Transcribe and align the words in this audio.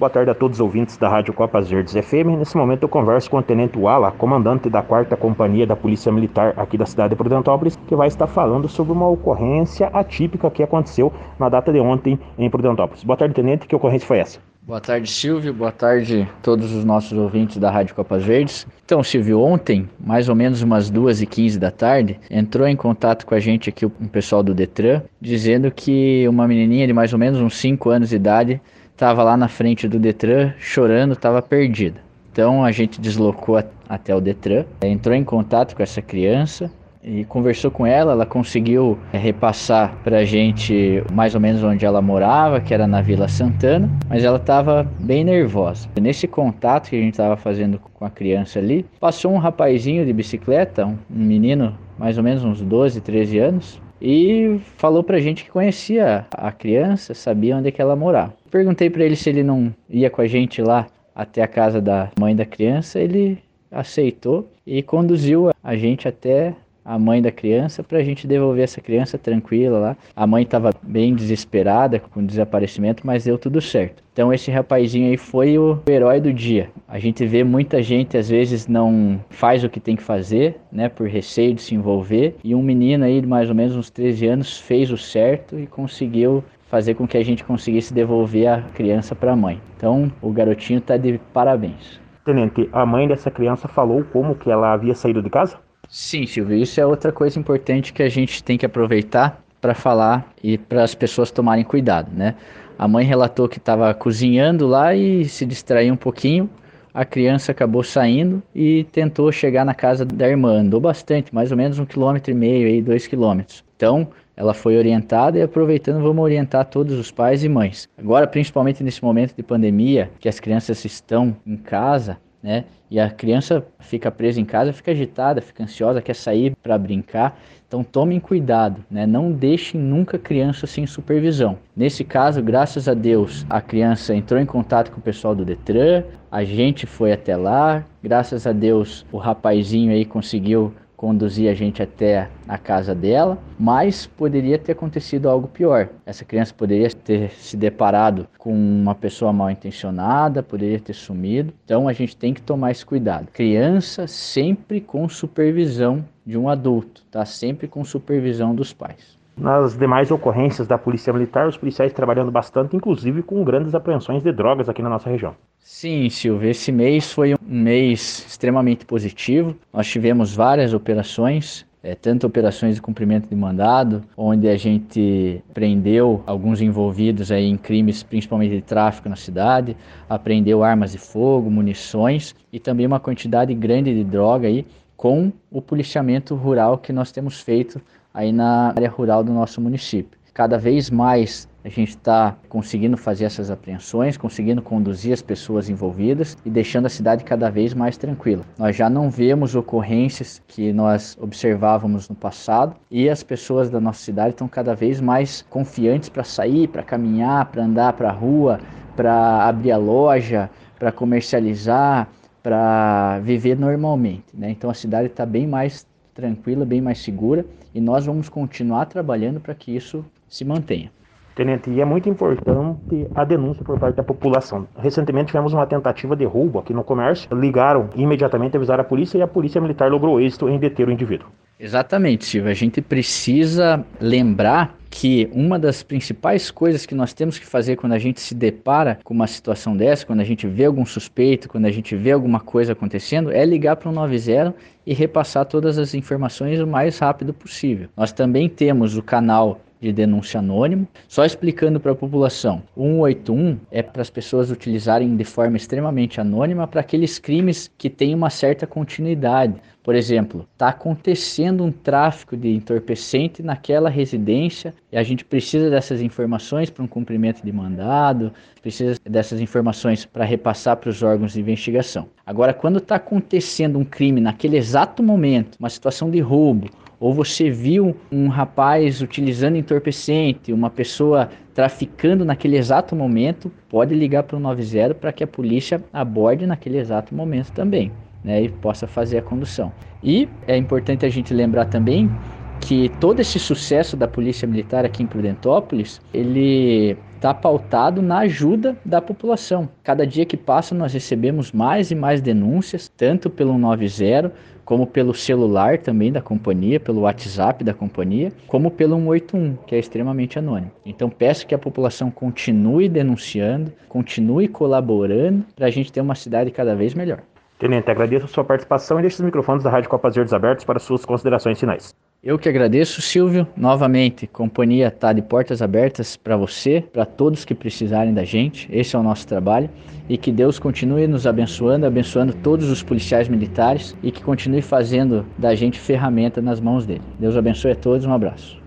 Boa 0.00 0.08
tarde 0.08 0.30
a 0.30 0.34
todos 0.34 0.56
os 0.56 0.60
ouvintes 0.62 0.96
da 0.96 1.10
Rádio 1.10 1.34
Copas 1.34 1.68
Verdes 1.68 1.92
FM. 1.92 2.38
Nesse 2.38 2.56
momento 2.56 2.84
eu 2.84 2.88
converso 2.88 3.30
com 3.30 3.36
o 3.36 3.42
Tenente 3.42 3.78
Wala, 3.78 4.10
comandante 4.10 4.70
da 4.70 4.80
4 4.80 5.14
Companhia 5.18 5.66
da 5.66 5.76
Polícia 5.76 6.10
Militar 6.10 6.54
aqui 6.56 6.78
da 6.78 6.86
cidade 6.86 7.10
de 7.10 7.16
Prudentópolis, 7.16 7.78
que 7.86 7.94
vai 7.94 8.08
estar 8.08 8.26
falando 8.26 8.66
sobre 8.66 8.94
uma 8.94 9.06
ocorrência 9.06 9.88
atípica 9.88 10.50
que 10.50 10.62
aconteceu 10.62 11.12
na 11.38 11.50
data 11.50 11.70
de 11.70 11.78
ontem 11.80 12.18
em 12.38 12.48
Prudentópolis. 12.48 13.04
Boa 13.04 13.14
tarde, 13.14 13.34
Tenente. 13.34 13.66
Que 13.66 13.76
ocorrência 13.76 14.08
foi 14.08 14.20
essa? 14.20 14.38
Boa 14.62 14.80
tarde, 14.80 15.10
Silvio. 15.10 15.52
Boa 15.52 15.72
tarde 15.72 16.22
a 16.22 16.42
todos 16.42 16.72
os 16.72 16.82
nossos 16.82 17.12
ouvintes 17.18 17.58
da 17.58 17.70
Rádio 17.70 17.94
Copas 17.94 18.24
Verdes. 18.24 18.66
Então, 18.82 19.02
Silvio, 19.02 19.42
ontem, 19.42 19.86
mais 19.98 20.30
ou 20.30 20.34
menos 20.34 20.62
umas 20.62 20.90
2h15 20.90 21.58
da 21.58 21.70
tarde, 21.70 22.18
entrou 22.30 22.66
em 22.66 22.76
contato 22.76 23.26
com 23.26 23.34
a 23.34 23.40
gente 23.40 23.68
aqui 23.68 23.84
o 23.84 23.90
pessoal 23.90 24.42
do 24.42 24.54
Detran, 24.54 25.02
dizendo 25.20 25.70
que 25.70 26.26
uma 26.26 26.48
menininha 26.48 26.86
de 26.86 26.92
mais 26.94 27.12
ou 27.12 27.18
menos 27.18 27.38
uns 27.38 27.58
5 27.58 27.90
anos 27.90 28.08
de 28.08 28.16
idade 28.16 28.62
estava 29.00 29.22
lá 29.22 29.34
na 29.34 29.48
frente 29.48 29.88
do 29.88 29.98
Detran 29.98 30.52
chorando, 30.58 31.14
estava 31.14 31.40
perdida. 31.40 31.98
Então 32.30 32.62
a 32.62 32.70
gente 32.70 33.00
deslocou 33.00 33.58
até 33.88 34.14
o 34.14 34.20
Detran, 34.20 34.66
entrou 34.82 35.14
em 35.14 35.24
contato 35.24 35.74
com 35.74 35.82
essa 35.82 36.02
criança 36.02 36.70
e 37.02 37.24
conversou 37.24 37.70
com 37.70 37.86
ela. 37.86 38.12
Ela 38.12 38.26
conseguiu 38.26 38.98
é, 39.10 39.16
repassar 39.16 39.96
para 40.04 40.18
a 40.18 40.24
gente 40.26 41.02
mais 41.10 41.34
ou 41.34 41.40
menos 41.40 41.64
onde 41.64 41.86
ela 41.86 42.02
morava, 42.02 42.60
que 42.60 42.74
era 42.74 42.86
na 42.86 43.00
Vila 43.00 43.26
Santana, 43.26 43.88
mas 44.06 44.22
ela 44.22 44.36
estava 44.36 44.86
bem 44.98 45.24
nervosa. 45.24 45.88
Nesse 45.98 46.28
contato 46.28 46.90
que 46.90 46.96
a 46.96 47.00
gente 47.00 47.14
estava 47.14 47.38
fazendo 47.38 47.80
com 47.94 48.04
a 48.04 48.10
criança 48.10 48.58
ali, 48.58 48.84
passou 49.00 49.32
um 49.32 49.38
rapazinho 49.38 50.04
de 50.04 50.12
bicicleta, 50.12 50.84
um 50.84 50.98
menino 51.08 51.74
mais 52.00 52.16
ou 52.16 52.24
menos 52.24 52.42
uns 52.42 52.62
12, 52.62 53.02
13 53.02 53.38
anos, 53.38 53.82
e 54.00 54.58
falou 54.78 55.04
pra 55.04 55.20
gente 55.20 55.44
que 55.44 55.50
conhecia 55.50 56.24
a 56.30 56.50
criança, 56.50 57.12
sabia 57.12 57.58
onde 57.58 57.68
é 57.68 57.70
que 57.70 57.82
ela 57.82 57.94
morava. 57.94 58.32
Perguntei 58.50 58.88
para 58.88 59.04
ele 59.04 59.14
se 59.14 59.28
ele 59.28 59.42
não 59.42 59.70
ia 59.86 60.08
com 60.08 60.22
a 60.22 60.26
gente 60.26 60.62
lá 60.62 60.86
até 61.14 61.42
a 61.42 61.46
casa 61.46 61.78
da 61.78 62.10
mãe 62.18 62.34
da 62.34 62.46
criança, 62.46 62.98
ele 62.98 63.38
aceitou 63.70 64.50
e 64.66 64.82
conduziu 64.82 65.50
a 65.62 65.76
gente 65.76 66.08
até 66.08 66.54
a 66.84 66.98
mãe 66.98 67.20
da 67.20 67.30
criança 67.30 67.82
para 67.82 67.98
a 67.98 68.02
gente 68.02 68.26
devolver 68.26 68.64
essa 68.64 68.80
criança 68.80 69.18
tranquila 69.18 69.78
lá. 69.78 69.96
A 70.14 70.26
mãe 70.26 70.42
estava 70.42 70.70
bem 70.82 71.14
desesperada 71.14 72.00
com 72.00 72.20
o 72.20 72.26
desaparecimento, 72.26 73.06
mas 73.06 73.24
deu 73.24 73.38
tudo 73.38 73.60
certo. 73.60 74.02
Então 74.12 74.32
esse 74.32 74.50
rapazinho 74.50 75.08
aí 75.08 75.16
foi 75.16 75.58
o 75.58 75.78
herói 75.88 76.20
do 76.20 76.32
dia. 76.32 76.70
A 76.88 76.98
gente 76.98 77.24
vê 77.24 77.44
muita 77.44 77.82
gente 77.82 78.16
às 78.16 78.28
vezes 78.28 78.66
não 78.66 79.20
faz 79.30 79.64
o 79.64 79.68
que 79.68 79.80
tem 79.80 79.96
que 79.96 80.02
fazer, 80.02 80.56
né, 80.70 80.88
por 80.88 81.08
receio 81.08 81.54
de 81.54 81.62
se 81.62 81.74
envolver, 81.74 82.36
e 82.44 82.54
um 82.54 82.62
menino 82.62 83.04
aí 83.04 83.20
de 83.20 83.26
mais 83.26 83.48
ou 83.48 83.54
menos 83.54 83.76
uns 83.76 83.90
13 83.90 84.26
anos 84.26 84.58
fez 84.58 84.90
o 84.90 84.98
certo 84.98 85.58
e 85.58 85.66
conseguiu 85.66 86.44
fazer 86.68 86.94
com 86.94 87.06
que 87.06 87.16
a 87.16 87.24
gente 87.24 87.42
conseguisse 87.44 87.92
devolver 87.92 88.46
a 88.46 88.62
criança 88.74 89.14
para 89.14 89.32
a 89.32 89.36
mãe. 89.36 89.60
Então 89.76 90.10
o 90.20 90.30
garotinho 90.30 90.78
está 90.78 90.96
de 90.96 91.18
parabéns. 91.32 92.00
Tenente, 92.24 92.68
a 92.72 92.84
mãe 92.84 93.08
dessa 93.08 93.30
criança 93.30 93.66
falou 93.66 94.04
como 94.12 94.34
que 94.34 94.50
ela 94.50 94.72
havia 94.72 94.94
saído 94.94 95.22
de 95.22 95.30
casa? 95.30 95.58
Sim, 95.88 96.26
Silvio, 96.26 96.56
isso 96.56 96.80
é 96.80 96.86
outra 96.86 97.10
coisa 97.10 97.38
importante 97.38 97.92
que 97.92 98.02
a 98.02 98.08
gente 98.08 98.42
tem 98.44 98.56
que 98.56 98.66
aproveitar 98.66 99.42
para 99.60 99.74
falar 99.74 100.32
e 100.42 100.56
para 100.56 100.82
as 100.82 100.94
pessoas 100.94 101.30
tomarem 101.30 101.64
cuidado, 101.64 102.10
né? 102.14 102.34
A 102.78 102.88
mãe 102.88 103.04
relatou 103.04 103.48
que 103.48 103.58
estava 103.58 103.92
cozinhando 103.92 104.66
lá 104.66 104.94
e 104.94 105.26
se 105.26 105.44
distraiu 105.44 105.92
um 105.92 105.96
pouquinho. 105.96 106.48
A 106.94 107.04
criança 107.04 107.52
acabou 107.52 107.84
saindo 107.84 108.42
e 108.54 108.84
tentou 108.84 109.30
chegar 109.30 109.64
na 109.64 109.74
casa 109.74 110.04
da 110.04 110.26
irmã. 110.26 110.60
Andou 110.60 110.80
bastante, 110.80 111.34
mais 111.34 111.50
ou 111.50 111.56
menos 111.58 111.78
um 111.78 111.84
quilômetro 111.84 112.30
e 112.30 112.34
meio, 112.34 112.66
aí, 112.66 112.80
dois 112.80 113.06
quilômetros. 113.06 113.62
Então, 113.76 114.08
ela 114.34 114.54
foi 114.54 114.78
orientada 114.78 115.38
e 115.38 115.42
aproveitando, 115.42 116.02
vamos 116.02 116.24
orientar 116.24 116.64
todos 116.64 116.98
os 116.98 117.10
pais 117.10 117.44
e 117.44 117.48
mães. 117.48 117.86
Agora, 117.98 118.26
principalmente 118.26 118.82
nesse 118.82 119.04
momento 119.04 119.36
de 119.36 119.42
pandemia, 119.42 120.10
que 120.18 120.28
as 120.28 120.40
crianças 120.40 120.82
estão 120.82 121.36
em 121.46 121.58
casa, 121.58 122.16
né? 122.42 122.64
E 122.90 122.98
a 122.98 123.08
criança 123.10 123.64
fica 123.78 124.10
presa 124.10 124.40
em 124.40 124.44
casa, 124.44 124.72
fica 124.72 124.90
agitada, 124.90 125.40
fica 125.40 125.62
ansiosa, 125.62 126.02
quer 126.02 126.14
sair 126.14 126.56
para 126.62 126.76
brincar. 126.76 127.38
Então 127.68 127.84
tomem 127.84 128.18
cuidado, 128.18 128.84
né? 128.90 129.06
Não 129.06 129.30
deixem 129.30 129.80
nunca 129.80 130.18
criança 130.18 130.66
sem 130.66 130.86
supervisão. 130.86 131.56
Nesse 131.76 132.02
caso, 132.02 132.42
graças 132.42 132.88
a 132.88 132.94
Deus, 132.94 133.46
a 133.48 133.60
criança 133.60 134.14
entrou 134.14 134.40
em 134.40 134.46
contato 134.46 134.90
com 134.90 134.98
o 134.98 135.02
pessoal 135.02 135.36
do 135.36 135.44
Detran, 135.44 136.02
a 136.30 136.42
gente 136.42 136.86
foi 136.86 137.12
até 137.12 137.36
lá, 137.36 137.84
graças 138.02 138.46
a 138.46 138.52
Deus 138.52 139.06
o 139.12 139.18
rapazinho 139.18 139.92
aí 139.92 140.04
conseguiu 140.04 140.74
conduzir 141.00 141.50
a 141.50 141.54
gente 141.54 141.82
até 141.82 142.28
a 142.46 142.58
casa 142.58 142.94
dela, 142.94 143.38
mas 143.58 144.04
poderia 144.06 144.58
ter 144.58 144.72
acontecido 144.72 145.30
algo 145.30 145.48
pior. 145.48 145.88
Essa 146.04 146.26
criança 146.26 146.52
poderia 146.52 146.90
ter 146.90 147.30
se 147.30 147.56
deparado 147.56 148.28
com 148.36 148.52
uma 148.52 148.94
pessoa 148.94 149.32
mal 149.32 149.50
intencionada, 149.50 150.42
poderia 150.42 150.78
ter 150.78 150.92
sumido. 150.92 151.54
Então 151.64 151.88
a 151.88 151.94
gente 151.94 152.14
tem 152.14 152.34
que 152.34 152.42
tomar 152.42 152.72
esse 152.72 152.84
cuidado. 152.84 153.28
Criança 153.32 154.06
sempre 154.06 154.78
com 154.78 155.08
supervisão 155.08 156.04
de 156.26 156.36
um 156.36 156.50
adulto, 156.50 157.02
tá? 157.10 157.24
Sempre 157.24 157.66
com 157.66 157.82
supervisão 157.82 158.54
dos 158.54 158.74
pais. 158.74 159.19
Nas 159.40 159.74
demais 159.74 160.10
ocorrências 160.10 160.68
da 160.68 160.76
Polícia 160.76 161.10
Militar, 161.14 161.48
os 161.48 161.56
policiais 161.56 161.94
trabalhando 161.94 162.30
bastante, 162.30 162.76
inclusive 162.76 163.22
com 163.22 163.42
grandes 163.42 163.74
apreensões 163.74 164.22
de 164.22 164.30
drogas 164.30 164.68
aqui 164.68 164.82
na 164.82 164.90
nossa 164.90 165.08
região. 165.08 165.34
Sim, 165.58 166.10
Silvio, 166.10 166.50
esse 166.50 166.70
mês 166.70 167.10
foi 167.10 167.32
um 167.32 167.36
mês 167.40 168.26
extremamente 168.28 168.84
positivo. 168.84 169.56
Nós 169.72 169.86
tivemos 169.86 170.36
várias 170.36 170.74
operações, 170.74 171.64
é, 171.82 171.94
tanto 171.94 172.26
operações 172.26 172.74
de 172.74 172.82
cumprimento 172.82 173.30
de 173.30 173.34
mandado, 173.34 174.02
onde 174.14 174.46
a 174.46 174.58
gente 174.58 175.42
prendeu 175.54 176.22
alguns 176.26 176.60
envolvidos 176.60 177.32
aí 177.32 177.46
em 177.46 177.56
crimes, 177.56 178.02
principalmente 178.02 178.56
de 178.56 178.62
tráfico 178.62 179.08
na 179.08 179.16
cidade, 179.16 179.74
apreendeu 180.06 180.62
armas 180.62 180.92
de 180.92 180.98
fogo, 180.98 181.50
munições 181.50 182.34
e 182.52 182.60
também 182.60 182.86
uma 182.86 183.00
quantidade 183.00 183.54
grande 183.54 183.94
de 183.94 184.04
droga 184.04 184.48
aí 184.48 184.66
com 184.98 185.32
o 185.50 185.62
policiamento 185.62 186.34
rural 186.34 186.76
que 186.76 186.92
nós 186.92 187.10
temos 187.10 187.40
feito 187.40 187.80
aí 188.12 188.32
na 188.32 188.68
área 188.68 188.88
rural 188.88 189.22
do 189.22 189.32
nosso 189.32 189.60
município. 189.60 190.18
Cada 190.32 190.56
vez 190.56 190.90
mais 190.90 191.48
a 191.62 191.68
gente 191.68 191.90
está 191.90 192.36
conseguindo 192.48 192.96
fazer 192.96 193.24
essas 193.24 193.50
apreensões, 193.50 194.16
conseguindo 194.16 194.62
conduzir 194.62 195.12
as 195.12 195.20
pessoas 195.20 195.68
envolvidas 195.68 196.36
e 196.44 196.48
deixando 196.48 196.86
a 196.86 196.88
cidade 196.88 197.24
cada 197.24 197.50
vez 197.50 197.74
mais 197.74 197.96
tranquila. 197.96 198.42
Nós 198.58 198.74
já 198.74 198.88
não 198.88 199.10
vemos 199.10 199.54
ocorrências 199.54 200.40
que 200.48 200.72
nós 200.72 201.18
observávamos 201.20 202.08
no 202.08 202.14
passado 202.14 202.74
e 202.90 203.10
as 203.10 203.22
pessoas 203.22 203.68
da 203.68 203.80
nossa 203.80 204.02
cidade 204.02 204.30
estão 204.30 204.48
cada 204.48 204.74
vez 204.74 205.00
mais 205.00 205.44
confiantes 205.50 206.08
para 206.08 206.24
sair, 206.24 206.68
para 206.68 206.82
caminhar, 206.82 207.46
para 207.46 207.64
andar 207.64 207.92
para 207.92 208.08
a 208.08 208.12
rua, 208.12 208.60
para 208.96 209.46
abrir 209.46 209.72
a 209.72 209.76
loja, 209.76 210.48
para 210.78 210.90
comercializar, 210.90 212.08
para 212.42 213.18
viver 213.18 213.58
normalmente. 213.58 214.24
Né? 214.32 214.50
Então 214.50 214.70
a 214.70 214.74
cidade 214.74 215.08
está 215.08 215.26
bem 215.26 215.46
mais 215.46 215.86
tranquila, 216.20 216.64
bem 216.64 216.80
mais 216.80 216.98
segura 216.98 217.44
e 217.74 217.80
nós 217.80 218.06
vamos 218.06 218.28
continuar 218.28 218.86
trabalhando 218.86 219.40
para 219.40 219.54
que 219.54 219.74
isso 219.74 220.04
se 220.28 220.44
mantenha. 220.44 220.90
Tenente, 221.34 221.70
e 221.70 221.80
é 221.80 221.84
muito 221.84 222.08
importante 222.08 223.08
a 223.14 223.24
denúncia 223.24 223.64
por 223.64 223.78
parte 223.78 223.96
da 223.96 224.02
população. 224.02 224.66
Recentemente 224.76 225.28
tivemos 225.28 225.54
uma 225.54 225.66
tentativa 225.66 226.14
de 226.14 226.24
roubo 226.24 226.58
aqui 226.58 226.74
no 226.74 226.84
comércio, 226.84 227.34
ligaram 227.34 227.88
imediatamente, 227.94 228.56
avisaram 228.56 228.82
a 228.82 228.84
polícia 228.84 229.16
e 229.16 229.22
a 229.22 229.26
polícia 229.26 229.60
militar 229.60 229.90
logrou 229.90 230.20
êxito 230.20 230.48
em 230.48 230.58
deter 230.58 230.86
o 230.86 230.92
indivíduo. 230.92 231.28
Exatamente, 231.62 232.24
Silvio. 232.24 232.50
A 232.50 232.54
gente 232.54 232.80
precisa 232.80 233.84
lembrar 234.00 234.78
que 234.88 235.28
uma 235.30 235.58
das 235.58 235.82
principais 235.82 236.50
coisas 236.50 236.86
que 236.86 236.94
nós 236.94 237.12
temos 237.12 237.38
que 237.38 237.44
fazer 237.44 237.76
quando 237.76 237.92
a 237.92 237.98
gente 237.98 238.18
se 238.18 238.34
depara 238.34 238.98
com 239.04 239.12
uma 239.12 239.26
situação 239.26 239.76
dessa, 239.76 240.06
quando 240.06 240.20
a 240.20 240.24
gente 240.24 240.46
vê 240.46 240.64
algum 240.64 240.86
suspeito, 240.86 241.50
quando 241.50 241.66
a 241.66 241.70
gente 241.70 241.94
vê 241.94 242.12
alguma 242.12 242.40
coisa 242.40 242.72
acontecendo, 242.72 243.30
é 243.30 243.44
ligar 243.44 243.76
para 243.76 243.90
o 243.90 243.92
90 243.92 244.54
e 244.86 244.94
repassar 244.94 245.44
todas 245.44 245.76
as 245.76 245.92
informações 245.92 246.58
o 246.58 246.66
mais 246.66 246.98
rápido 246.98 247.34
possível. 247.34 247.90
Nós 247.94 248.10
também 248.10 248.48
temos 248.48 248.96
o 248.96 249.02
canal 249.02 249.60
de 249.80 249.92
denúncia 249.92 250.38
anônimo. 250.40 250.86
Só 251.08 251.24
explicando 251.24 251.80
para 251.80 251.92
a 251.92 251.96
população, 251.96 252.62
181 252.76 253.58
é 253.70 253.82
para 253.82 254.02
as 254.02 254.10
pessoas 254.10 254.50
utilizarem 254.50 255.16
de 255.16 255.24
forma 255.24 255.56
extremamente 255.56 256.20
anônima 256.20 256.66
para 256.66 256.80
aqueles 256.80 257.18
crimes 257.18 257.70
que 257.78 257.88
têm 257.88 258.14
uma 258.14 258.30
certa 258.30 258.66
continuidade. 258.66 259.54
Por 259.82 259.94
exemplo, 259.94 260.46
está 260.52 260.68
acontecendo 260.68 261.64
um 261.64 261.72
tráfico 261.72 262.36
de 262.36 262.50
entorpecente 262.50 263.42
naquela 263.42 263.88
residência 263.88 264.74
e 264.92 264.96
a 264.98 265.02
gente 265.02 265.24
precisa 265.24 265.70
dessas 265.70 266.02
informações 266.02 266.68
para 266.68 266.84
um 266.84 266.86
cumprimento 266.86 267.42
de 267.42 267.50
mandado, 267.50 268.30
precisa 268.60 269.00
dessas 269.08 269.40
informações 269.40 270.04
para 270.04 270.24
repassar 270.24 270.76
para 270.76 270.90
os 270.90 271.02
órgãos 271.02 271.32
de 271.32 271.40
investigação. 271.40 272.08
Agora, 272.26 272.52
quando 272.52 272.78
está 272.78 272.96
acontecendo 272.96 273.78
um 273.78 273.84
crime 273.84 274.20
naquele 274.20 274.58
exato 274.58 275.02
momento, 275.02 275.56
uma 275.58 275.70
situação 275.70 276.10
de 276.10 276.20
roubo 276.20 276.68
ou 277.00 277.14
você 277.14 277.50
viu 277.50 277.96
um 278.12 278.28
rapaz 278.28 279.00
utilizando 279.00 279.56
entorpecente, 279.56 280.52
uma 280.52 280.68
pessoa 280.68 281.30
traficando 281.54 282.24
naquele 282.24 282.58
exato 282.58 282.94
momento, 282.94 283.50
pode 283.68 283.94
ligar 283.94 284.22
para 284.22 284.36
o 284.36 284.40
90 284.40 284.94
para 284.94 285.10
que 285.10 285.24
a 285.24 285.26
polícia 285.26 285.82
aborde 285.92 286.46
naquele 286.46 286.76
exato 286.78 287.14
momento 287.14 287.50
também, 287.52 287.90
né, 288.22 288.42
e 288.42 288.48
possa 288.50 288.86
fazer 288.86 289.18
a 289.18 289.22
condução. 289.22 289.72
E 290.02 290.28
é 290.46 290.56
importante 290.56 291.06
a 291.06 291.08
gente 291.08 291.32
lembrar 291.32 291.64
também 291.64 292.10
que 292.60 292.88
todo 293.00 293.20
esse 293.20 293.38
sucesso 293.38 293.96
da 293.96 294.06
Polícia 294.06 294.46
Militar 294.46 294.84
aqui 294.84 295.02
em 295.02 295.06
Prudentópolis, 295.06 296.00
ele 296.12 296.96
está 297.16 297.34
pautado 297.34 298.00
na 298.00 298.20
ajuda 298.20 298.76
da 298.84 299.00
população. 299.00 299.68
Cada 299.82 300.06
dia 300.06 300.24
que 300.24 300.36
passa, 300.36 300.74
nós 300.74 300.92
recebemos 300.92 301.52
mais 301.52 301.90
e 301.90 301.94
mais 301.94 302.20
denúncias, 302.20 302.90
tanto 302.96 303.28
pelo 303.28 303.58
90 303.58 304.32
como 304.64 304.86
pelo 304.86 305.12
celular 305.12 305.78
também 305.78 306.12
da 306.12 306.22
companhia, 306.22 306.78
pelo 306.78 307.00
WhatsApp 307.00 307.64
da 307.64 307.74
companhia, 307.74 308.32
como 308.46 308.70
pelo 308.70 308.96
181, 308.96 309.56
que 309.66 309.74
é 309.74 309.78
extremamente 309.78 310.38
anônimo. 310.38 310.70
Então 310.86 311.10
peço 311.10 311.46
que 311.46 311.54
a 311.54 311.58
população 311.58 312.08
continue 312.08 312.88
denunciando, 312.88 313.72
continue 313.88 314.46
colaborando 314.46 315.44
para 315.56 315.66
a 315.66 315.70
gente 315.70 315.90
ter 315.90 316.00
uma 316.00 316.14
cidade 316.14 316.52
cada 316.52 316.76
vez 316.76 316.94
melhor. 316.94 317.20
Tenente, 317.58 317.90
agradeço 317.90 318.26
a 318.26 318.28
sua 318.28 318.44
participação 318.44 318.98
e 318.98 319.02
deixo 319.02 319.16
os 319.16 319.24
microfones 319.24 319.64
da 319.64 319.70
Rádio 319.70 319.90
Copas 319.90 320.14
Verdes 320.14 320.32
abertos 320.32 320.64
para 320.64 320.78
suas 320.78 321.04
considerações 321.04 321.58
finais. 321.58 321.92
Eu 322.22 322.38
que 322.38 322.50
agradeço, 322.50 323.00
Silvio. 323.00 323.48
Novamente, 323.56 324.26
companhia 324.26 324.88
está 324.88 325.10
de 325.10 325.22
portas 325.22 325.62
abertas 325.62 326.18
para 326.18 326.36
você, 326.36 326.84
para 326.92 327.06
todos 327.06 327.46
que 327.46 327.54
precisarem 327.54 328.12
da 328.12 328.24
gente. 328.24 328.68
Esse 328.70 328.94
é 328.94 328.98
o 328.98 329.02
nosso 329.02 329.26
trabalho. 329.26 329.70
E 330.06 330.18
que 330.18 330.30
Deus 330.30 330.58
continue 330.58 331.06
nos 331.06 331.26
abençoando, 331.26 331.86
abençoando 331.86 332.34
todos 332.34 332.68
os 332.68 332.82
policiais 332.82 333.26
militares 333.26 333.96
e 334.02 334.12
que 334.12 334.22
continue 334.22 334.60
fazendo 334.60 335.24
da 335.38 335.54
gente 335.54 335.80
ferramenta 335.80 336.42
nas 336.42 336.60
mãos 336.60 336.84
dele. 336.84 337.02
Deus 337.18 337.38
abençoe 337.38 337.72
a 337.72 337.76
todos. 337.76 338.04
Um 338.04 338.12
abraço. 338.12 338.60